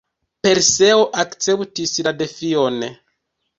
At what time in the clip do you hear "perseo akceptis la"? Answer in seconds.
0.45-2.17